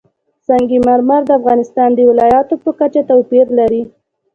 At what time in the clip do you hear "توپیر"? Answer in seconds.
3.09-3.45